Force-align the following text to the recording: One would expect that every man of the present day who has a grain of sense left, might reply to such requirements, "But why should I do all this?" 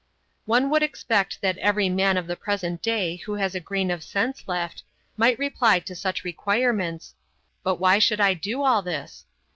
One 0.45 0.71
would 0.71 0.81
expect 0.81 1.41
that 1.41 1.59
every 1.59 1.87
man 1.87 2.17
of 2.17 2.25
the 2.25 2.35
present 2.35 2.81
day 2.81 3.17
who 3.17 3.33
has 3.35 3.53
a 3.53 3.59
grain 3.59 3.91
of 3.91 4.01
sense 4.03 4.45
left, 4.47 4.81
might 5.15 5.37
reply 5.37 5.77
to 5.81 5.93
such 5.93 6.23
requirements, 6.23 7.13
"But 7.61 7.75
why 7.75 7.99
should 7.99 8.19
I 8.19 8.33
do 8.33 8.63
all 8.63 8.81
this?" 8.81 9.25